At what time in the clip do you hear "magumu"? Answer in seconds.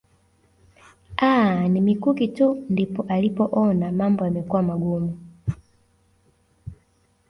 4.63-5.17